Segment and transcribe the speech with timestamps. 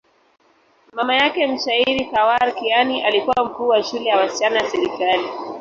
[0.93, 5.23] Mama yake, mshairi Khawar Kiani, alikuwa mkuu wa shule ya wasichana ya serikali.